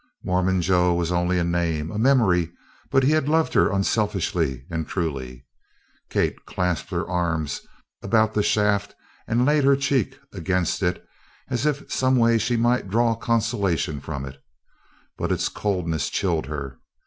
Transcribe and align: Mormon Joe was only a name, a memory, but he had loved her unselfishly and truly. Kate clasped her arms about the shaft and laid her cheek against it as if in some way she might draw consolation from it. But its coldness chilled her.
Mormon 0.23 0.63
Joe 0.63 0.95
was 0.95 1.11
only 1.11 1.37
a 1.37 1.43
name, 1.43 1.91
a 1.91 1.99
memory, 1.99 2.51
but 2.89 3.03
he 3.03 3.11
had 3.11 3.29
loved 3.29 3.53
her 3.53 3.69
unselfishly 3.71 4.65
and 4.67 4.87
truly. 4.87 5.45
Kate 6.09 6.43
clasped 6.47 6.89
her 6.89 7.07
arms 7.07 7.61
about 8.01 8.33
the 8.33 8.41
shaft 8.41 8.95
and 9.27 9.45
laid 9.45 9.63
her 9.63 9.75
cheek 9.75 10.17
against 10.33 10.81
it 10.81 11.05
as 11.51 11.67
if 11.67 11.81
in 11.83 11.89
some 11.89 12.15
way 12.15 12.39
she 12.39 12.57
might 12.57 12.89
draw 12.89 13.13
consolation 13.13 13.99
from 14.01 14.25
it. 14.25 14.41
But 15.19 15.31
its 15.31 15.49
coldness 15.49 16.09
chilled 16.09 16.47
her. 16.47 16.79